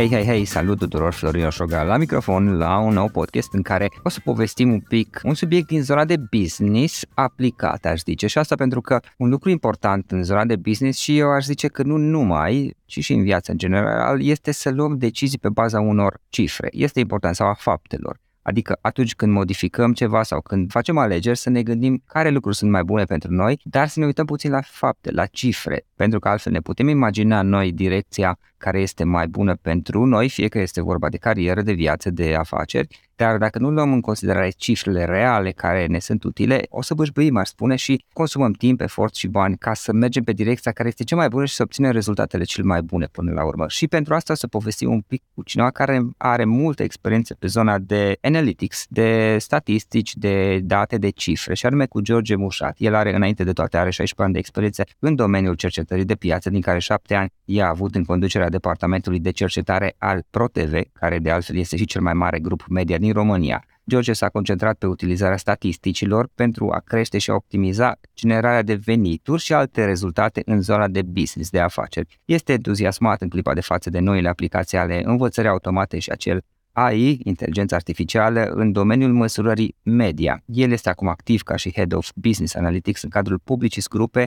[0.00, 3.88] Hei, hei, hei, salut tuturor, Florin Oșoga la microfon la un nou podcast în care
[4.02, 8.26] o să povestim un pic un subiect din zona de business aplicat, aș zice.
[8.26, 11.68] Și asta pentru că un lucru important în zona de business și eu aș zice
[11.68, 15.80] că nu numai, ci și în viața în general, este să luăm decizii pe baza
[15.80, 16.68] unor cifre.
[16.72, 18.20] Este important sau a faptelor.
[18.42, 22.70] Adică atunci când modificăm ceva sau când facem alegeri să ne gândim care lucruri sunt
[22.70, 26.28] mai bune pentru noi, dar să ne uităm puțin la fapte, la cifre, pentru că
[26.28, 30.82] altfel ne putem imagina noi direcția care este mai bună pentru noi, fie că este
[30.82, 32.88] vorba de carieră, de viață, de afaceri,
[33.20, 37.36] dar dacă nu luăm în considerare cifrele reale care ne sunt utile, o să bâșbâim,
[37.36, 41.04] aș spune, și consumăm timp, efort și bani ca să mergem pe direcția care este
[41.04, 43.64] cea mai bună și să obținem rezultatele cele mai bune până la urmă.
[43.68, 47.78] Și pentru asta să povestim un pic cu cineva care are multă experiență pe zona
[47.78, 52.74] de analytics, de statistici, de date, de cifre, și anume cu George Mușat.
[52.78, 56.50] El are, înainte de toate, are 16 ani de experiență în domeniul cercetării de piață,
[56.50, 61.30] din care 7 ani i-a avut în conducerea departamentului de cercetare al ProTV, care de
[61.30, 63.64] altfel este și cel mai mare grup media din România.
[63.88, 69.42] George s-a concentrat pe utilizarea statisticilor pentru a crește și a optimiza generarea de venituri
[69.42, 72.20] și alte rezultate în zona de business, de afaceri.
[72.24, 77.20] Este entuziasmat în clipa de față de noile aplicații ale învățării automate și acel AI,
[77.22, 80.42] inteligența artificială, în domeniul măsurării media.
[80.46, 84.26] El este acum activ ca și Head of Business Analytics în cadrul Publicis Grupe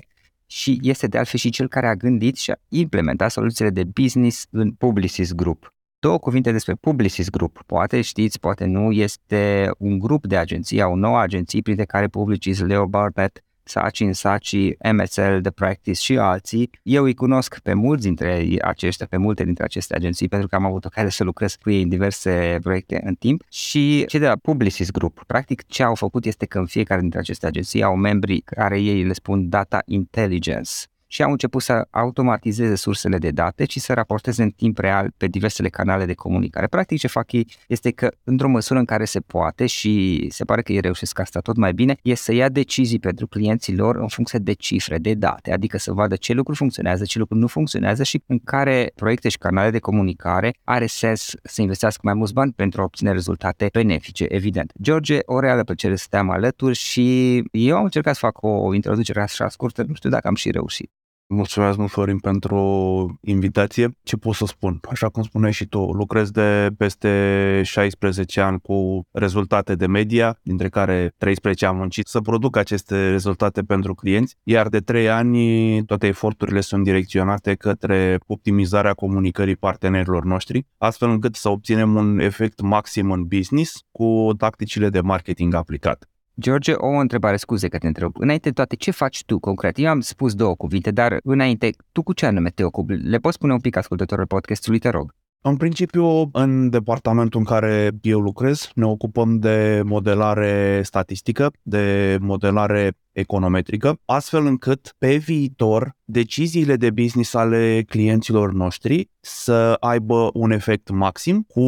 [0.54, 4.46] și este de altfel și cel care a gândit și a implementat soluțiile de business
[4.50, 5.74] în Publicis Group.
[6.00, 7.64] Două cuvinte despre Publicis Group.
[7.66, 12.60] Poate știți, poate nu, este un grup de agenții, au nouă agenții, printre care Publicis,
[12.60, 14.56] Leo Barbet, Saci, Saci,
[14.92, 16.70] MSL, The Practice și alții.
[16.84, 20.66] Eu îi cunosc pe mulți dintre aceștia, pe multe dintre aceste agenții, pentru că am
[20.66, 24.36] avut ocazia să lucrez cu ei în diverse proiecte în timp și cei de la
[24.36, 25.24] Publicis Group.
[25.28, 29.04] Practic, ce au făcut este că în fiecare dintre aceste agenții au membri care ei
[29.04, 30.72] le spun data intelligence
[31.14, 35.28] și au început să automatizeze sursele de date și să raporteze în timp real pe
[35.28, 36.68] diversele canale de comunicare.
[36.68, 40.62] Practic ce fac ei este că într-o măsură în care se poate și se pare
[40.62, 44.08] că ei reușesc asta tot mai bine, e să ia decizii pentru clienții lor în
[44.08, 48.04] funcție de cifre, de date, adică să vadă ce lucruri funcționează, ce lucruri nu funcționează
[48.04, 52.52] și în care proiecte și canale de comunicare are sens să investească mai mulți bani
[52.52, 54.72] pentru a obține rezultate benefice, evident.
[54.82, 59.22] George, o reală plăcere să te-am alături și eu am încercat să fac o introducere
[59.22, 60.92] așa scurtă, nu știu dacă am și reușit.
[61.36, 63.98] Mulțumesc mult, Florin, pentru invitație.
[64.04, 64.80] Ce pot să spun?
[64.90, 70.70] Așa cum spuneai și tu, lucrez de peste 16 ani cu rezultate de media, dintre
[70.70, 76.08] care 13 am muncit să produc aceste rezultate pentru clienți, iar de 3 ani toate
[76.08, 83.12] eforturile sunt direcționate către optimizarea comunicării partenerilor noștri, astfel încât să obținem un efect maxim
[83.12, 86.08] în business cu tacticile de marketing aplicate.
[86.40, 88.12] George, o întrebare, scuze că te întreb.
[88.18, 89.78] Înainte de toate, ce faci tu concret?
[89.78, 92.94] Eu am spus două cuvinte, dar înainte, tu cu ce anume te ocupi?
[92.94, 95.14] Le poți spune un pic ascultătorul podcastului, te rog.
[95.46, 102.98] În principiu, în departamentul în care eu lucrez, ne ocupăm de modelare statistică, de modelare
[103.12, 110.90] econometrică, astfel încât pe viitor deciziile de business ale clienților noștri să aibă un efect
[110.90, 111.62] maxim cu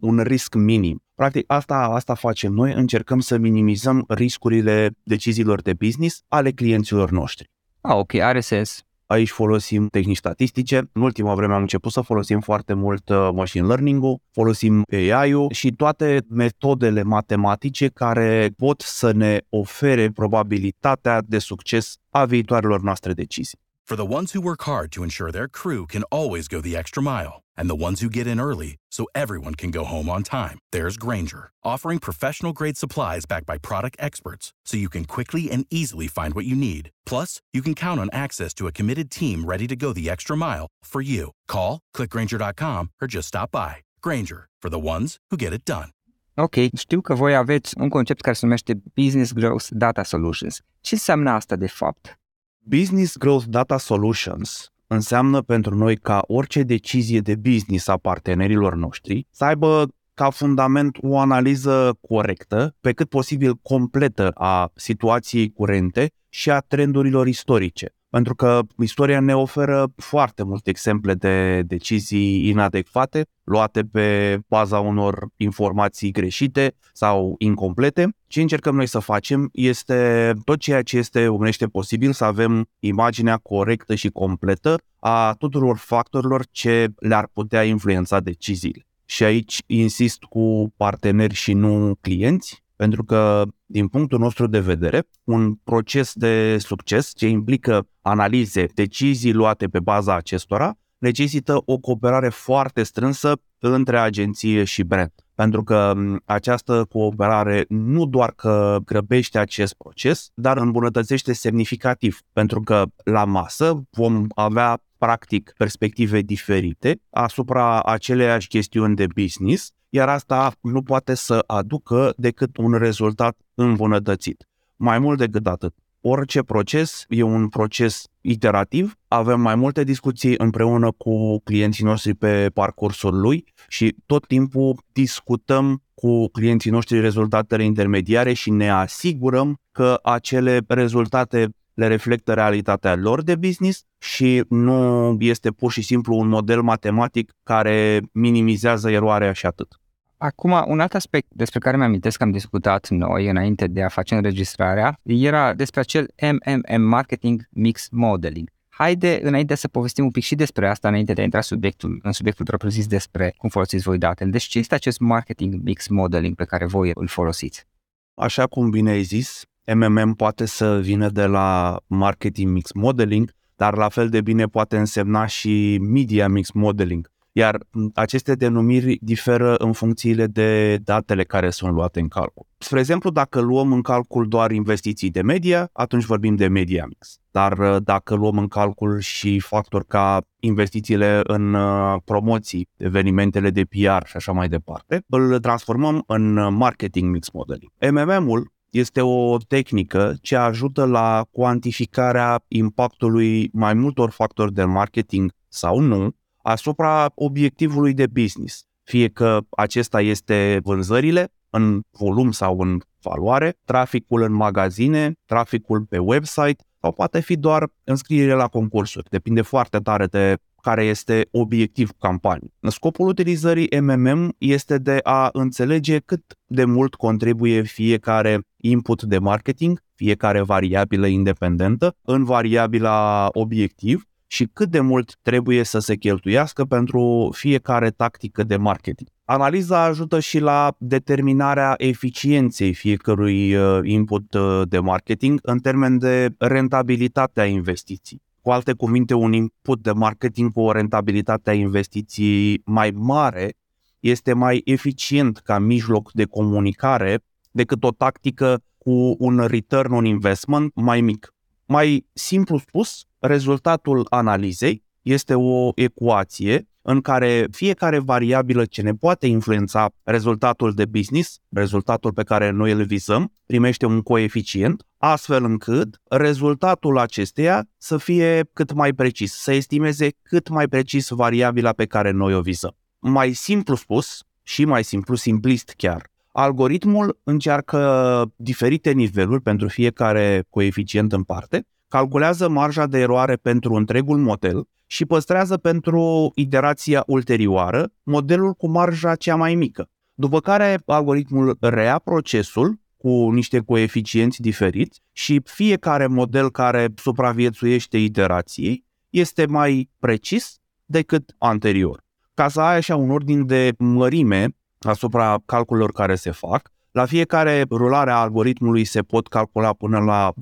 [0.00, 1.02] un risc minim.
[1.22, 7.50] Practic, asta, asta facem noi, încercăm să minimizăm riscurile deciziilor de business ale clienților noștri.
[7.80, 8.82] Ah, ok, are sens.
[9.06, 10.90] Aici folosim tehnici statistice.
[10.92, 15.70] În ultima vreme am început să folosim foarte mult uh, machine learning-ul, folosim AI-ul și
[15.70, 23.58] toate metodele matematice care pot să ne ofere probabilitatea de succes a viitoarelor noastre decizii.
[23.92, 27.02] For the ones who work hard to ensure their crew can always go the extra
[27.02, 30.58] mile and the ones who get in early so everyone can go home on time,
[30.70, 35.66] there's Granger, offering professional grade supplies backed by product experts so you can quickly and
[35.68, 36.88] easily find what you need.
[37.04, 40.38] Plus, you can count on access to a committed team ready to go the extra
[40.38, 41.30] mile for you.
[41.46, 43.74] Call, clickgranger.com, or just stop by.
[44.00, 45.90] Granger, for the ones who get it done.
[46.34, 50.60] Ok, știu că voi aveți un concept care se numește Business Growth Data Solutions.
[50.80, 52.21] Ce înseamnă asta de fapt?
[52.64, 59.26] Business Growth Data Solutions înseamnă pentru noi ca orice decizie de business a partenerilor noștri
[59.30, 66.50] să aibă ca fundament o analiză corectă, pe cât posibil completă a situației curente și
[66.50, 67.94] a trendurilor istorice.
[68.12, 75.28] Pentru că istoria ne oferă foarte multe exemple de decizii inadecvate, luate pe baza unor
[75.36, 78.16] informații greșite sau incomplete.
[78.26, 83.36] Ce încercăm noi să facem este tot ceea ce este umenește posibil să avem imaginea
[83.36, 88.86] corectă și completă a tuturor factorilor ce le-ar putea influența deciziile.
[89.04, 95.08] Și aici insist cu parteneri și nu clienți, pentru că, din punctul nostru de vedere,
[95.24, 102.28] un proces de succes ce implică analize, decizii luate pe baza acestora, necesită o cooperare
[102.28, 105.12] foarte strânsă între agenție și brand.
[105.34, 112.18] Pentru că această cooperare nu doar că grăbește acest proces, dar îmbunătățește semnificativ.
[112.32, 120.08] Pentru că la masă vom avea practic perspective diferite asupra aceleiași chestiuni de business, iar
[120.08, 124.48] asta nu poate să aducă decât un rezultat îmbunătățit.
[124.76, 130.90] Mai mult decât atât, orice proces e un proces iterativ, avem mai multe discuții împreună
[130.90, 138.32] cu clienții noștri pe parcursul lui și tot timpul discutăm cu clienții noștri rezultatele intermediare
[138.32, 145.50] și ne asigurăm că acele rezultate le reflectă realitatea lor de business și nu este
[145.50, 149.76] pur și simplu un model matematic care minimizează eroarea și atât.
[150.16, 154.14] Acum, un alt aspect despre care mi-am că am discutat noi înainte de a face
[154.14, 158.50] înregistrarea era despre acel MMM Marketing Mix Modeling.
[158.68, 162.12] Haide, înainte să povestim un pic și despre asta, înainte de a intra subiectul, în
[162.12, 164.30] subiectul propriu-zis despre cum folosiți voi datele.
[164.30, 167.66] Deci ce este acest Marketing Mix Modeling pe care voi îl folosiți?
[168.14, 169.44] Așa cum bine ai zis,
[169.74, 174.76] MMM poate să vină de la Marketing Mix Modeling, dar la fel de bine poate
[174.76, 177.10] însemna și Media Mix Modeling.
[177.34, 177.58] Iar
[177.94, 182.46] aceste denumiri diferă în funcțiile de datele care sunt luate în calcul.
[182.58, 187.18] Spre exemplu, dacă luăm în calcul doar investiții de media, atunci vorbim de media mix.
[187.30, 193.64] Dar uh, dacă luăm în calcul și factori ca investițiile în uh, promoții, evenimentele de
[193.64, 197.70] PR și așa mai departe, îl transformăm în uh, marketing mix modeling.
[197.90, 205.78] MMM-ul este o tehnică ce ajută la cuantificarea impactului mai multor factori de marketing sau
[205.78, 208.64] nu asupra obiectivului de business.
[208.82, 215.98] Fie că acesta este vânzările în volum sau în valoare, traficul în magazine, traficul pe
[215.98, 219.08] website sau poate fi doar înscriere la concursuri.
[219.10, 222.54] Depinde foarte tare de care este obiectiv campanii.
[222.60, 229.82] Scopul utilizării MMM este de a înțelege cât de mult contribuie fiecare input de marketing,
[229.94, 237.30] fiecare variabilă independentă în variabila obiectiv și cât de mult trebuie să se cheltuiască pentru
[237.34, 239.08] fiecare tactică de marketing.
[239.24, 246.34] Analiza ajută și la determinarea eficienței fiecărui uh, input uh, de marketing în termen de
[246.38, 248.22] rentabilitatea investiției.
[248.42, 253.54] Cu alte cuvinte, un input de marketing cu o rentabilitate a investiției mai mare
[254.00, 260.74] este mai eficient ca mijloc de comunicare decât o tactică cu un return on investment
[260.74, 261.34] mai mic.
[261.66, 269.26] Mai simplu spus, rezultatul analizei este o ecuație în care fiecare variabilă ce ne poate
[269.26, 276.00] influența rezultatul de business, rezultatul pe care noi îl vizăm, primește un coeficient, astfel încât
[276.08, 282.10] rezultatul acesteia să fie cât mai precis, să estimeze cât mai precis variabila pe care
[282.10, 282.76] noi o vizăm.
[282.98, 291.12] Mai simplu spus, și mai simplu, simplist chiar, algoritmul încearcă diferite niveluri pentru fiecare coeficient
[291.12, 298.52] în parte calculează marja de eroare pentru întregul model și păstrează pentru iterația ulterioară modelul
[298.52, 299.88] cu marja cea mai mică.
[300.14, 308.84] După care algoritmul rea procesul cu niște coeficienți diferiți și fiecare model care supraviețuiește iterației
[309.10, 312.02] este mai precis decât anterior.
[312.34, 317.64] Ca să ai așa un ordin de mărime asupra calculelor care se fac, la fiecare
[317.70, 320.32] rulare a algoritmului se pot calcula până la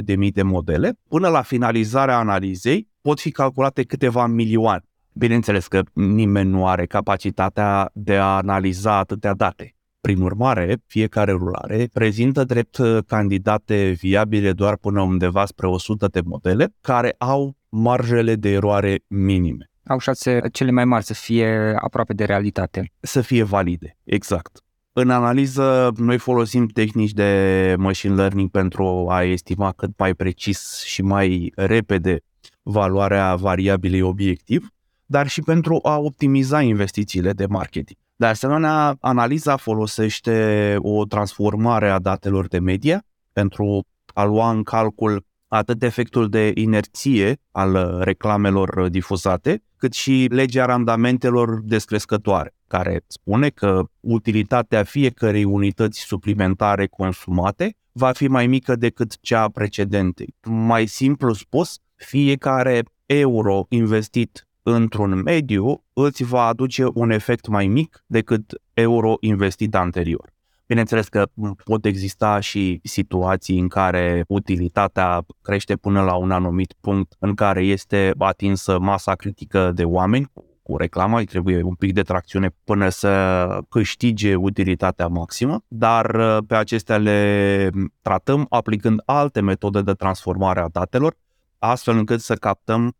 [0.00, 0.98] 200.000 de modele.
[1.08, 4.84] Până la finalizarea analizei pot fi calculate câteva milioane.
[5.12, 9.74] Bineînțeles că nimeni nu are capacitatea de a analiza atâtea date.
[10.00, 16.74] Prin urmare, fiecare rulare prezintă drept candidate viabile doar până undeva spre 100 de modele
[16.80, 19.70] care au marjele de eroare minime.
[19.86, 22.92] Au șanse cele mai mari să fie aproape de realitate.
[23.00, 24.62] Să fie valide, exact.
[24.92, 31.02] În analiză, noi folosim tehnici de machine learning pentru a estima cât mai precis și
[31.02, 32.20] mai repede
[32.62, 34.68] valoarea variabilei obiectiv,
[35.06, 37.98] dar și pentru a optimiza investițiile de marketing.
[38.16, 45.24] De asemenea, analiza folosește o transformare a datelor de media pentru a lua în calcul
[45.48, 53.82] atât efectul de inerție al reclamelor difuzate, cât și legea randamentelor descrescătoare, care spune că
[54.00, 60.34] utilitatea fiecărei unități suplimentare consumate va fi mai mică decât cea precedentei.
[60.42, 68.04] Mai simplu spus, fiecare euro investit într-un mediu îți va aduce un efect mai mic
[68.06, 70.32] decât euro investit anterior.
[70.66, 71.26] Bineînțeles că
[71.64, 77.64] pot exista și situații în care utilitatea crește până la un anumit punct în care
[77.64, 80.30] este atinsă masa critică de oameni
[80.62, 86.38] cu reclama, îi trebuie un pic de tracțiune până să câștige utilitatea maximă, dar uh,
[86.46, 87.70] pe acestea le
[88.02, 91.16] tratăm aplicând alte metode de transformare a datelor,
[91.62, 92.96] astfel încât să captăm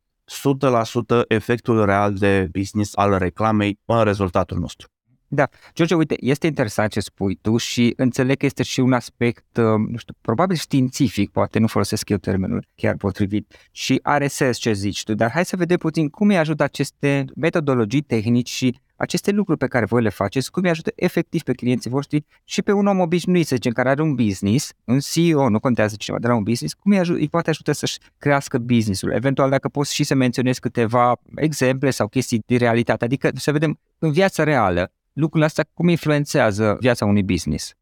[1.22, 4.88] 100% efectul real de business al reclamei în rezultatul nostru.
[5.34, 9.56] Da, George, uite, este interesant ce spui tu și înțeleg că este și un aspect,
[9.56, 14.56] uh, nu știu, probabil științific, poate nu folosesc eu termenul chiar potrivit, și are sens
[14.56, 18.78] ce zici tu, dar hai să vedem puțin cum îi ajută aceste metodologii tehnici și
[18.96, 22.62] aceste lucruri pe care voi le faceți, cum îi ajută efectiv pe clienții voștri și
[22.62, 26.20] pe un om obișnuit, să zicem, care are un business, un CEO, nu contează cineva,
[26.22, 29.12] dar un business, cum îi, aj- îi poate ajuta să-și crească businessul.
[29.12, 33.78] Eventual, dacă poți și să menționezi câteva exemple sau chestii din realitate, adică să vedem
[33.98, 37.74] în viața reală lucrurile astea cum influențează viața unui business?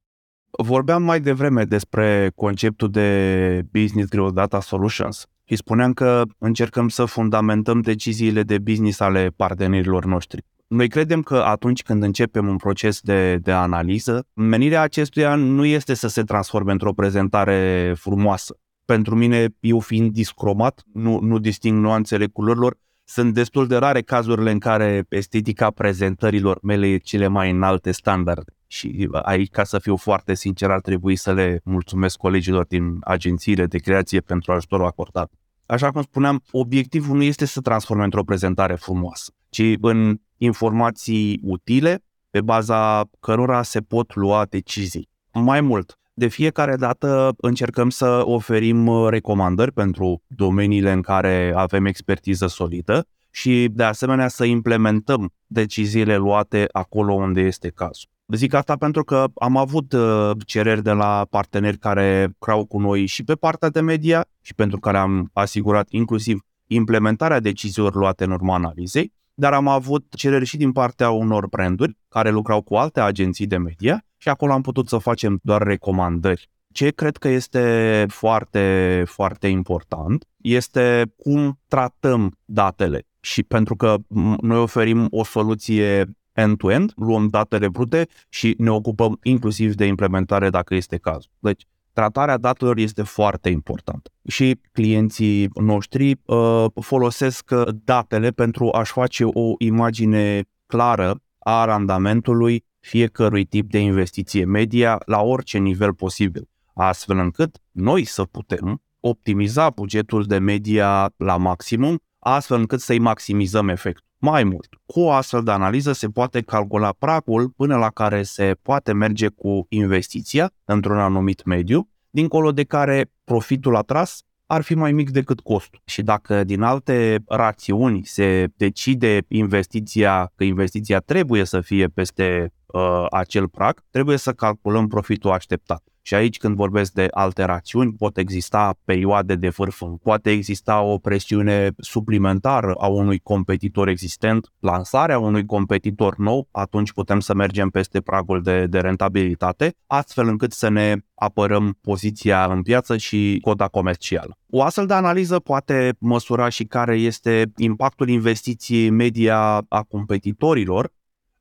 [0.51, 7.05] Vorbeam mai devreme despre conceptul de Business Growth Data Solutions și spuneam că încercăm să
[7.05, 10.45] fundamentăm deciziile de business ale partenerilor noștri.
[10.67, 15.95] Noi credem că atunci când începem un proces de, de analiză, menirea acestuia nu este
[15.95, 18.57] să se transforme într-o prezentare frumoasă.
[18.85, 22.77] Pentru mine, eu fiind discromat, nu, nu disting nuanțele culorilor,
[23.11, 28.52] sunt destul de rare cazurile în care estetica prezentărilor mele e cele mai înalte standarde.
[28.67, 33.67] Și aici, ca să fiu foarte sincer, ar trebui să le mulțumesc colegilor din agențiile
[33.67, 35.33] de creație pentru ajutorul acordat.
[35.67, 42.05] Așa cum spuneam, obiectivul nu este să transforme într-o prezentare frumoasă, ci în informații utile
[42.31, 45.09] pe baza cărora se pot lua decizii.
[45.33, 51.85] Mai mult, de fiecare dată încercăm să oferim uh, recomandări pentru domeniile în care avem
[51.85, 58.09] expertiză solidă și de asemenea să implementăm deciziile luate acolo unde este cazul.
[58.27, 63.07] Zic asta pentru că am avut uh, cereri de la parteneri care crau cu noi
[63.07, 68.31] și pe partea de media și pentru care am asigurat inclusiv implementarea deciziilor luate în
[68.31, 73.00] urma analizei, dar am avut cereri și din partea unor branduri care lucrau cu alte
[73.00, 76.50] agenții de media și acolo am putut să facem doar recomandări.
[76.73, 83.97] Ce cred că este foarte, foarte important este cum tratăm datele și pentru că
[84.41, 90.75] noi oferim o soluție end-to-end, luăm datele brute și ne ocupăm inclusiv de implementare dacă
[90.75, 91.31] este cazul.
[91.39, 97.50] Deci, tratarea datelor este foarte importantă și clienții noștri uh, folosesc
[97.85, 105.21] datele pentru a-și face o imagine clară a randamentului fiecărui tip de investiție media la
[105.23, 112.59] orice nivel posibil, astfel încât noi să putem optimiza bugetul de media la maximum, astfel
[112.59, 114.05] încât să-i maximizăm efectul.
[114.19, 118.57] Mai mult, cu o astfel de analiză se poate calcula pragul până la care se
[118.63, 124.92] poate merge cu investiția într-un anumit mediu, dincolo de care profitul atras ar fi mai
[124.92, 125.80] mic decât costul.
[125.85, 133.07] Și dacă din alte rațiuni se decide investiția, că investiția trebuie să fie peste uh,
[133.11, 135.83] acel prag, trebuie să calculăm profitul așteptat.
[136.11, 141.71] Și aici când vorbesc de alterațiuni, pot exista perioade de vârf, poate exista o presiune
[141.79, 148.43] suplimentară a unui competitor existent, lansarea unui competitor nou, atunci putem să mergem peste pragul
[148.43, 154.38] de, de rentabilitate, astfel încât să ne apărăm poziția în piață și coda comercială.
[154.49, 160.93] O astfel de analiză poate măsura și care este impactul investiției media a competitorilor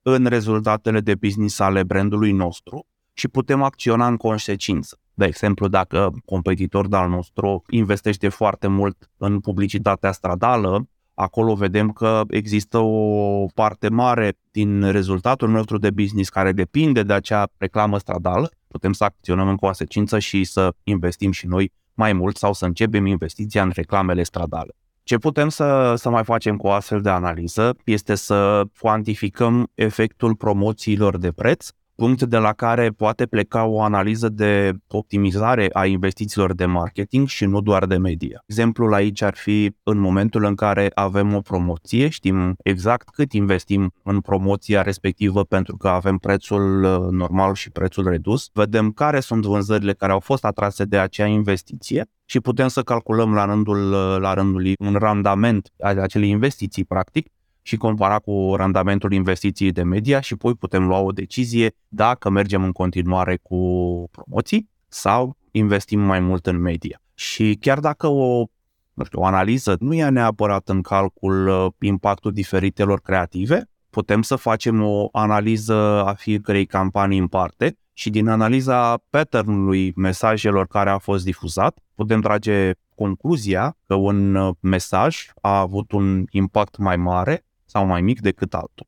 [0.02, 2.88] în rezultatele de business ale brandului nostru
[3.20, 5.00] și putem acționa în consecință.
[5.14, 12.22] De exemplu, dacă competitorul al nostru investește foarte mult în publicitatea stradală, acolo vedem că
[12.30, 18.52] există o parte mare din rezultatul nostru de business care depinde de acea reclamă stradală,
[18.68, 23.06] putem să acționăm în consecință și să investim și noi mai mult sau să începem
[23.06, 24.76] investiția în reclamele stradale.
[25.04, 30.36] Ce putem să, să mai facem cu o astfel de analiză este să cuantificăm efectul
[30.36, 36.54] promoțiilor de preț punct de la care poate pleca o analiză de optimizare a investițiilor
[36.54, 38.44] de marketing și nu doar de media.
[38.46, 43.92] Exemplul aici ar fi în momentul în care avem o promoție, știm exact cât investim
[44.04, 49.46] în promoția respectivă pentru că avem prețul uh, normal și prețul redus, vedem care sunt
[49.46, 54.18] vânzările care au fost atrase de acea investiție și putem să calculăm la rândul, uh,
[54.20, 57.28] la rândul un randament al acelei investiții, practic,
[57.70, 62.64] și compara cu randamentul investiției de media și apoi putem lua o decizie dacă mergem
[62.64, 63.58] în continuare cu
[64.12, 67.02] promoții sau investim mai mult în media.
[67.14, 68.46] Și chiar dacă o,
[68.94, 74.36] nu știu, o analiză nu ia neapărat în calcul uh, impactul diferitelor creative, putem să
[74.36, 80.98] facem o analiză a fiecărei campanii în parte și din analiza patternului mesajelor care a
[80.98, 87.44] fost difuzat, putem trage concluzia că un uh, mesaj a avut un impact mai mare
[87.70, 88.88] sau mai mic decât altul.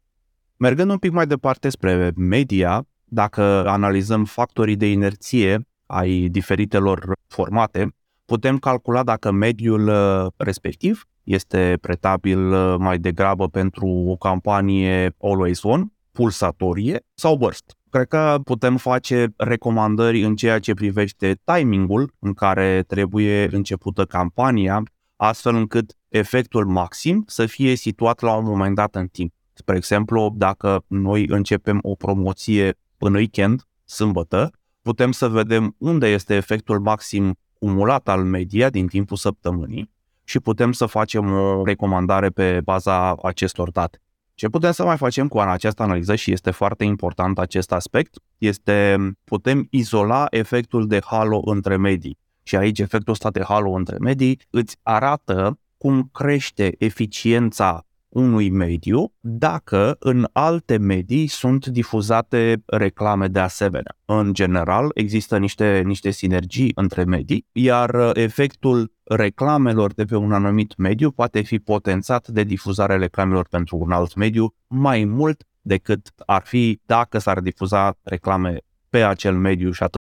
[0.58, 7.96] Mergând un pic mai departe spre media, dacă analizăm factorii de inerție ai diferitelor formate,
[8.26, 15.64] putem calcula dacă mediul uh, respectiv este pretabil uh, mai degrabă pentru o campanie always
[15.64, 17.76] on, pulsatorie sau burst.
[17.90, 24.84] Cred că putem face recomandări în ceea ce privește timingul în care trebuie începută campania,
[25.16, 29.34] astfel încât efectul maxim să fie situat la un moment dat în timp.
[29.54, 34.52] Spre exemplu, dacă noi începem o promoție în weekend, sâmbătă,
[34.82, 39.92] putem să vedem unde este efectul maxim cumulat al media din timpul săptămânii
[40.24, 44.02] și putem să facem o recomandare pe baza acestor date.
[44.34, 48.98] Ce putem să mai facem cu această analiză și este foarte important acest aspect, este
[49.24, 52.18] putem izola efectul de halo între medii.
[52.44, 59.14] Și aici efectul ăsta de halo între medii îți arată cum crește eficiența unui mediu
[59.20, 63.98] dacă în alte medii sunt difuzate reclame de asemenea.
[64.06, 70.78] În general, există niște, niște sinergii între medii, iar efectul reclamelor de pe un anumit
[70.78, 76.42] mediu poate fi potențat de difuzarea reclamelor pentru un alt mediu mai mult decât ar
[76.46, 78.58] fi dacă s-ar difuza reclame
[78.90, 80.01] pe acel mediu și atât.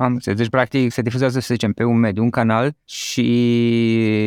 [0.00, 0.38] Am înțeles.
[0.38, 3.22] Deci, practic, se difuzează, să zicem, pe un mediu, un canal și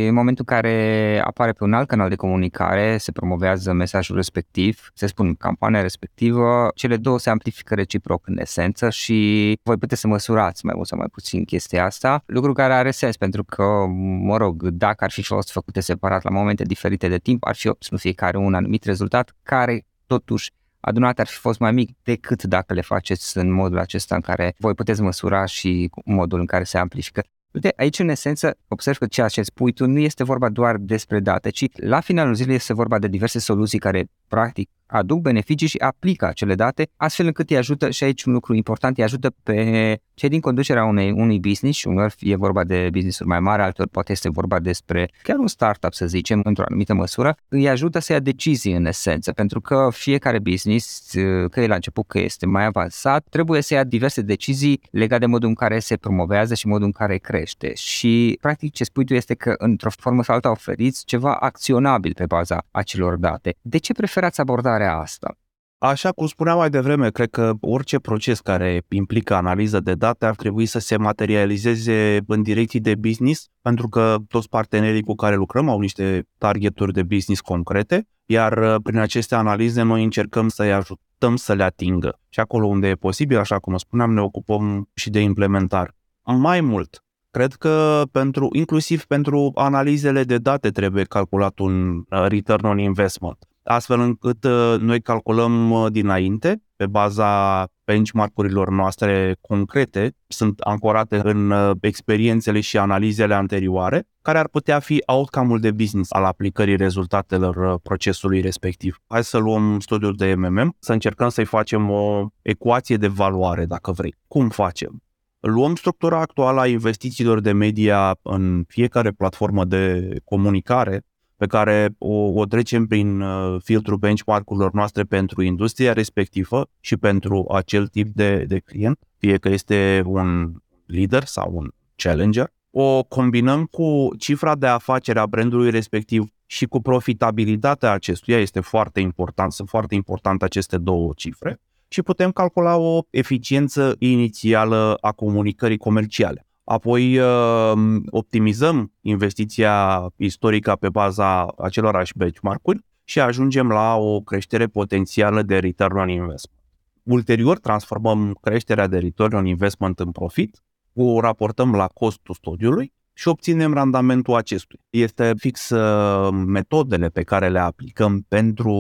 [0.08, 4.92] în momentul în care apare pe un alt canal de comunicare, se promovează mesajul respectiv,
[4.94, 10.08] se spun campania respectivă, cele două se amplifică reciproc în esență și voi puteți să
[10.08, 13.86] măsurați mai mult sau mai puțin chestia asta, lucru care are sens pentru că,
[14.22, 17.68] mă rog, dacă ar fi fost făcute separat la momente diferite de timp, ar fi
[17.68, 22.74] obținut fiecare un anumit rezultat care totuși adunat ar fi fost mai mic decât dacă
[22.74, 26.78] le faceți în modul acesta în care voi puteți măsura și modul în care se
[26.78, 27.24] amplifică.
[27.54, 31.20] Uite, aici în esență observ că ceea ce spui tu nu este vorba doar despre
[31.20, 35.78] date, ci la finalul zilei este vorba de diverse soluții care practic aduc beneficii și
[35.78, 40.00] aplică acele date, astfel încât îi ajută, și aici un lucru important, îi ajută pe
[40.14, 43.88] cei din conducerea unei, unui business, și unor e vorba de business-uri mai mari, altor
[43.88, 48.14] poate este vorba despre chiar un startup, să zicem, într-o anumită măsură, îi ajută să
[48.14, 51.12] ia decizii în esență, pentru că fiecare business,
[51.52, 55.26] că e la început, că este mai avansat, trebuie să ia diverse decizii legate de
[55.26, 57.74] modul în care se promovează și modul în care crește.
[57.76, 62.26] Și, practic, ce spui tu este că, într-o formă sau alta, oferiți ceva acționabil pe
[62.26, 63.56] baza acelor date.
[63.62, 65.36] De ce preferați abordarea întrebarea asta.
[65.78, 70.36] Așa cum spuneam mai devreme, cred că orice proces care implică analiză de date ar
[70.36, 75.70] trebui să se materializeze în direcții de business, pentru că toți partenerii cu care lucrăm
[75.70, 81.36] au niște targeturi de business concrete, iar uh, prin aceste analize noi încercăm să-i ajutăm
[81.36, 82.20] să le atingă.
[82.30, 85.96] Și acolo unde e posibil, așa cum spuneam, ne ocupăm și de implementare.
[86.24, 92.66] Mai mult, Cred că pentru, inclusiv pentru analizele de date trebuie calculat un uh, return
[92.66, 100.60] on investment astfel încât uh, noi calculăm uh, dinainte, pe baza benchmark-urilor noastre concrete, sunt
[100.60, 106.24] ancorate în uh, experiențele și analizele anterioare, care ar putea fi outcome-ul de business al
[106.24, 109.02] aplicării rezultatelor procesului respectiv.
[109.08, 113.92] Hai să luăm studiul de MMM, să încercăm să-i facem o ecuație de valoare, dacă
[113.92, 114.16] vrei.
[114.28, 115.02] Cum facem?
[115.40, 121.06] Luăm structura actuală a investițiilor de media în fiecare platformă de comunicare
[121.42, 127.46] pe care o, o trecem prin uh, filtrul benchmark-urilor noastre pentru industria respectivă și pentru
[127.54, 130.54] acel tip de, de client, fie că este un
[130.86, 136.82] lider sau un challenger, o combinăm cu cifra de afacere a brandului respectiv și cu
[136.82, 143.02] profitabilitatea acestuia, este foarte important, sunt foarte importante aceste două cifre, și putem calcula o
[143.10, 146.46] eficiență inițială a comunicării comerciale.
[146.64, 147.74] Apoi uh,
[148.10, 155.98] optimizăm investiția istorică pe baza acelorași benchmark-uri și ajungem la o creștere potențială de return
[155.98, 156.60] on investment.
[157.04, 163.28] Ulterior transformăm creșterea de return on investment în profit, o raportăm la costul studiului și
[163.28, 164.82] obținem randamentul acestuia.
[164.90, 168.74] Este fix uh, metodele pe care le aplicăm pentru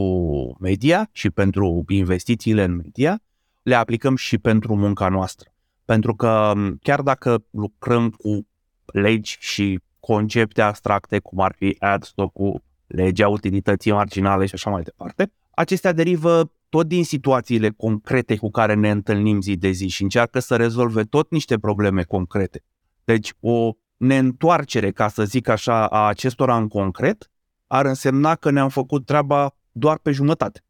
[0.60, 3.20] media și pentru investițiile în media,
[3.64, 5.51] le aplicăm și pentru munca noastră.
[5.92, 8.48] Pentru că um, chiar dacă lucrăm cu
[8.86, 14.82] legi și concepte abstracte, cum ar fi ad stock-ul, legea utilității marginale și așa mai
[14.82, 20.04] departe, acestea derivă tot din situațiile concrete cu care ne întâlnim zi de zi și
[20.04, 22.64] încearcă să rezolve tot niște probleme concrete.
[23.04, 27.32] Deci o neîntoarcere, ca să zic așa, a acestora în concret,
[27.68, 30.64] ar însemna că ne-am făcut treaba doar pe jumătate.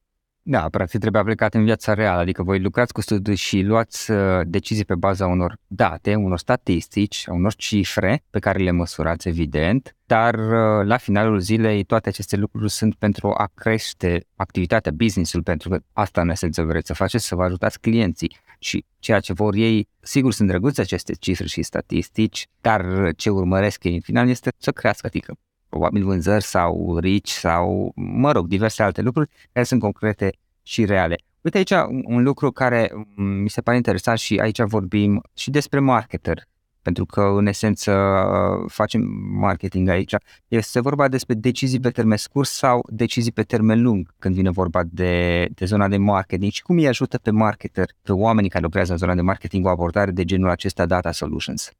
[0.51, 4.41] Da, practic trebuie aplicat în viața reală, adică voi lucrați cu studii și luați uh,
[4.45, 10.33] decizii pe baza unor date, unor statistici, unor cifre pe care le măsurați, evident, dar
[10.33, 15.79] uh, la finalul zilei toate aceste lucruri sunt pentru a crește activitatea, business-ul, pentru că
[15.93, 18.37] asta în esență vreți să faceți, să vă ajutați clienții.
[18.59, 23.83] Și ceea ce vor ei, sigur sunt drăguțe aceste cifre și statistici, dar ce urmăresc
[23.83, 25.35] ei în final este să crească, adică
[25.71, 30.31] probabil vânzări sau rici sau, mă rog, diverse alte lucruri care sunt concrete
[30.61, 31.17] și reale.
[31.41, 31.71] Uite aici
[32.03, 36.43] un lucru care mm, mi se pare interesant și aici vorbim și despre marketer,
[36.81, 37.91] pentru că în esență
[38.67, 39.01] facem
[39.39, 40.13] marketing aici.
[40.47, 44.83] Este vorba despre decizii pe termen scurt sau decizii pe termen lung când vine vorba
[44.91, 48.91] de, de zona de marketing și cum îi ajută pe marketer, pe oamenii care lucrează
[48.91, 51.71] în zona de marketing o abordare de genul acesta data solutions.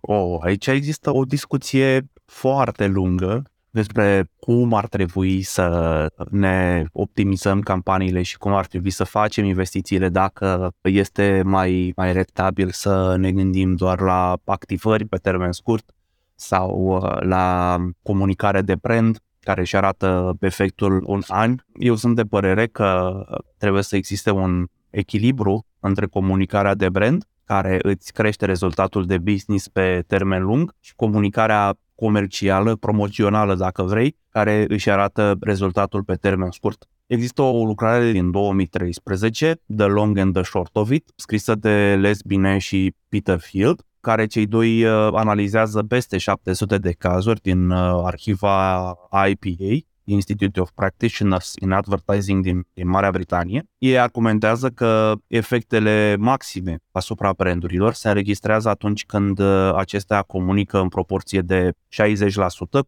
[0.00, 8.22] Oh, aici există o discuție foarte lungă despre cum ar trebui să ne optimizăm campaniile
[8.22, 13.74] și cum ar trebui să facem investițiile dacă este mai, mai rentabil să ne gândim
[13.74, 15.94] doar la activări pe termen scurt
[16.34, 21.56] sau uh, la comunicare de brand care își arată efectul un an.
[21.78, 23.20] Eu sunt de părere că
[23.58, 29.68] trebuie să existe un echilibru între comunicarea de brand care îți crește rezultatul de business
[29.68, 36.50] pe termen lung și comunicarea comercială, promoțională dacă vrei, care își arată rezultatul pe termen
[36.50, 36.88] scurt.
[37.06, 42.22] Există o lucrare din 2013, The Long and the Short of It, scrisă de Les
[42.22, 48.00] Binet și Peter Field, care cei doi uh, analizează peste 700 de cazuri din uh,
[48.04, 48.94] arhiva
[49.28, 56.78] IPA Institute of Practitioners in Advertising din, din Marea Britanie, ei argumentează că efectele maxime
[56.90, 61.74] asupra brandurilor se înregistrează atunci când uh, acestea comunică în proporție de 60%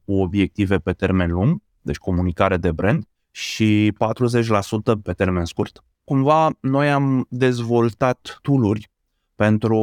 [0.05, 5.85] cu obiective pe termen lung, deci comunicare de brand, și 40% pe termen scurt.
[6.05, 8.91] Cumva noi am dezvoltat tooluri
[9.35, 9.79] pentru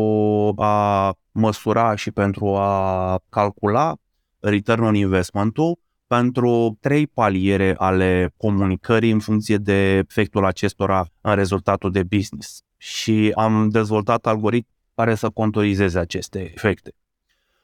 [0.57, 3.95] a măsura și pentru a calcula
[4.39, 11.91] return on investment-ul pentru trei paliere ale comunicării în funcție de efectul acestora în rezultatul
[11.91, 12.61] de business.
[12.77, 16.93] Și am dezvoltat algoritmi care să contorizeze aceste efecte.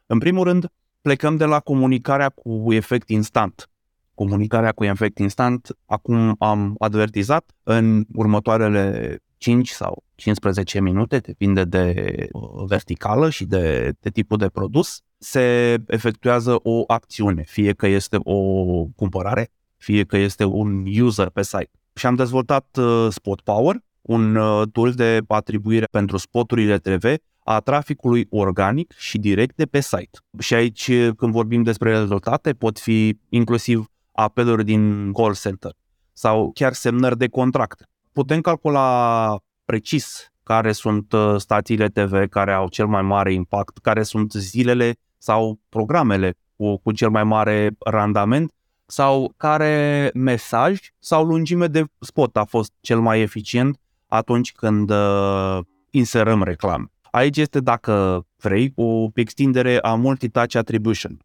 [0.06, 0.68] În primul rând,
[1.02, 3.70] plecăm de la comunicarea cu efect instant.
[4.14, 11.94] Comunicarea cu efect instant, acum am advertizat, în următoarele 5 sau 15 minute, depinde de
[12.32, 18.18] uh, verticală și de, de tipul de produs, se efectuează o acțiune, fie că este
[18.24, 18.42] o
[18.96, 21.72] cumpărare, fie că este un user pe site.
[21.96, 27.06] Și am dezvoltat uh, Spot Power, un uh, tool de atribuire pentru spoturile TV
[27.40, 30.20] a traficului organic și direct de pe site.
[30.40, 35.72] Și aici, când vorbim despre rezultate, pot fi inclusiv apeluri din call center
[36.14, 37.89] sau chiar semnări de contract.
[38.12, 44.04] Putem calcula precis care sunt uh, stațiile TV care au cel mai mare impact, care
[44.04, 48.54] sunt zilele sau programele cu, cu cel mai mare randament
[48.86, 55.60] sau care mesaj sau lungime de spot a fost cel mai eficient atunci când uh,
[55.90, 56.92] inserăm reclame.
[57.12, 61.18] Aici este, dacă vrei, o extindere a multi-touch attribution,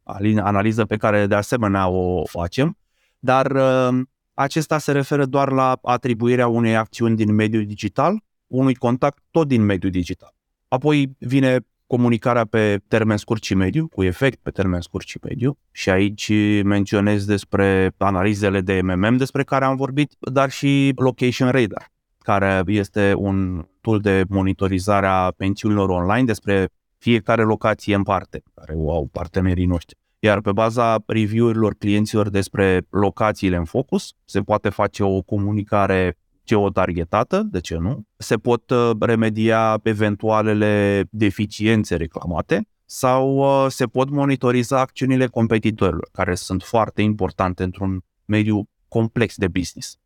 [0.42, 2.78] analiză pe care de asemenea o facem,
[3.18, 4.00] dar uh,
[4.34, 9.62] acesta se referă doar la atribuirea unei acțiuni din mediul digital, unui contact tot din
[9.62, 10.34] mediul digital.
[10.68, 15.58] Apoi vine comunicarea pe termen scurt și mediu, cu efect pe termen scurt și mediu.
[15.70, 16.28] Și aici
[16.62, 23.14] menționez despre analizele de MMM despre care am vorbit, dar și Location Radar, care este
[23.16, 26.68] un tool de monitorizare a pensiunilor online despre
[26.98, 29.98] fiecare locație în parte, care o au partenerii noștri.
[30.24, 37.42] Iar pe baza review-urilor clienților despre locațiile în focus, se poate face o comunicare geotargetată,
[37.50, 38.04] de ce nu?
[38.16, 46.34] Se pot uh, remedia eventualele deficiențe reclamate sau uh, se pot monitoriza acțiunile competitorilor, care
[46.34, 49.98] sunt foarte importante într-un mediu complex de business.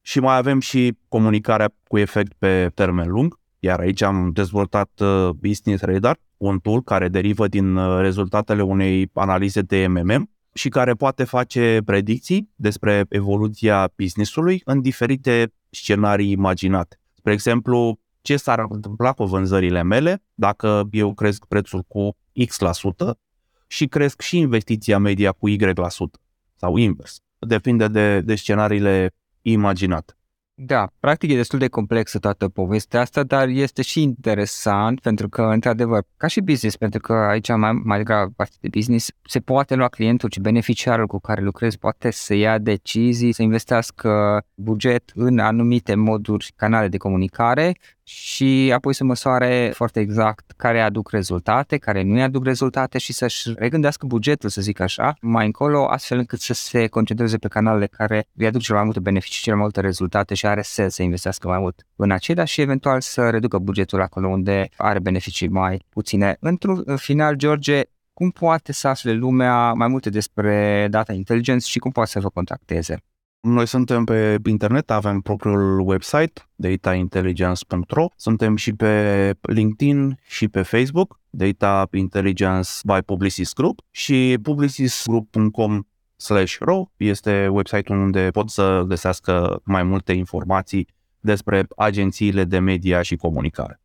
[0.00, 5.28] Și mai avem și comunicarea cu efect pe termen lung, iar aici am dezvoltat uh,
[5.28, 11.24] Business Radar, un tool care derivă din rezultatele unei analize de MMM și care poate
[11.24, 17.00] face predicții despre evoluția businessului în diferite scenarii imaginate.
[17.14, 22.72] Spre exemplu, ce s-ar întâmpla cu vânzările mele dacă eu cresc prețul cu X% la
[22.72, 23.18] sută
[23.66, 26.18] și cresc și investiția media cu Y% la sută
[26.56, 27.20] sau invers.
[27.38, 30.17] Depinde de, de scenariile imaginate.
[30.60, 35.42] Da, practic e destul de complexă toată povestea asta, dar este și interesant pentru că,
[35.42, 39.74] într-adevăr, ca și business, pentru că aici mai, mai degrabă parte de business, se poate
[39.74, 45.38] lua clientul și beneficiarul cu care lucrezi poate să ia decizii, să investească buget în
[45.38, 47.76] anumite moduri, canale de comunicare
[48.08, 53.52] și apoi să măsoare foarte exact care aduc rezultate, care nu aduc rezultate și să-și
[53.56, 58.26] regândească bugetul, să zic așa, mai încolo, astfel încât să se concentreze pe canalele care
[58.36, 61.48] îi aduc cel mai multe beneficii, cel mai multe rezultate și are sens să investească
[61.48, 66.36] mai mult în acelea și eventual să reducă bugetul acolo unde are beneficii mai puține.
[66.40, 71.90] Într-un final, George, cum poate să afle lumea mai multe despre data intelligence și cum
[71.90, 73.02] poate să vă contacteze?
[73.40, 81.20] Noi suntem pe internet, avem propriul website dataintelligence.ro, suntem și pe LinkedIn și pe Facebook,
[81.30, 85.82] Data Intelligence by Publicis Group și publicisgroup.com
[86.16, 90.88] slash ro este website-ul unde pot să găsească mai multe informații
[91.20, 93.80] despre agențiile de media și comunicare.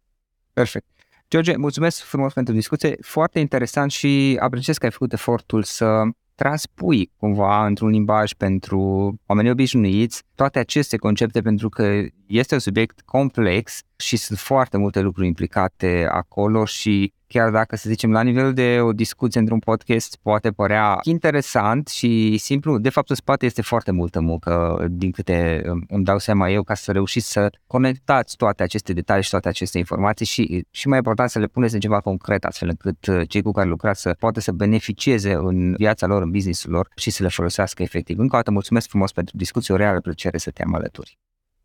[0.54, 0.86] Perfect.
[1.30, 6.02] George, mulțumesc frumos pentru discuție, foarte interesant și apreciez că ai făcut efortul să
[6.36, 8.80] transpui cumva într-un limbaj pentru
[9.26, 15.00] oamenii obișnuiți toate aceste concepte pentru că este un subiect complex și sunt foarte multe
[15.02, 20.18] lucruri implicate acolo și chiar dacă, să zicem, la nivel de o discuție într-un podcast
[20.22, 25.62] poate părea interesant și simplu, de fapt în spate este foarte multă muncă, din câte
[25.88, 29.78] îmi dau seama eu, ca să reușiți să conectați toate aceste detalii și toate aceste
[29.78, 33.42] informații și, și mai important să le puneți în ceva concret, astfel încât uh, cei
[33.42, 37.24] cu care lucrați să poată să beneficieze în viața lor, în businessul lor și să
[37.24, 38.20] le folosească efectiv.
[38.20, 41.18] Încă o dată mulțumesc frumos pentru discuție, o reală plăcere să te am alături.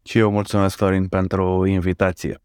[0.02, 2.40] Și eu mulțumesc, Florin, pentru invitație.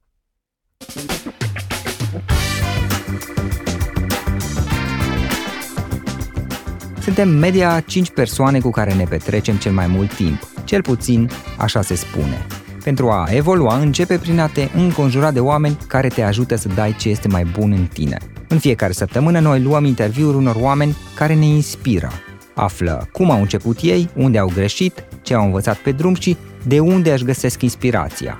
[7.04, 11.82] Suntem media 5 persoane cu care ne petrecem cel mai mult timp, cel puțin așa
[11.82, 12.46] se spune.
[12.84, 16.96] Pentru a evolua, începe prin a te înconjura de oameni care te ajută să dai
[17.00, 18.18] ce este mai bun în tine.
[18.48, 22.12] În fiecare săptămână noi luăm interviuri unor oameni care ne inspiră.
[22.54, 26.38] Află cum au început ei, unde au greșit, ce au învățat pe drum și
[26.68, 28.38] de unde își găsesc inspirația.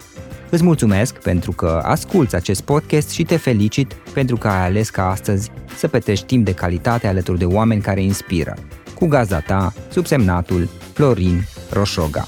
[0.54, 5.10] Îți mulțumesc pentru că asculți acest podcast și te felicit pentru că ai ales ca
[5.10, 8.56] astăzi să petrești timp de calitate alături de oameni care inspiră.
[8.96, 12.28] Cu gazda ta, subsemnatul Florin Roșoga.